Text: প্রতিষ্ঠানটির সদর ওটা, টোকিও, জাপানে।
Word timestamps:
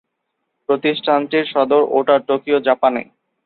প্রতিষ্ঠানটির 0.69 1.45
সদর 1.45 1.81
ওটা, 1.89 2.15
টোকিও, 2.19 2.59
জাপানে। 2.59 3.01